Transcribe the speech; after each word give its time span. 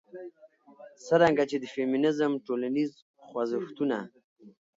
څرنګه 1.05 1.43
چې 1.49 1.57
د 1.59 1.65
فيمنيزم 1.73 2.31
ټولنيز 2.45 2.91
خوځښتونه 3.25 3.97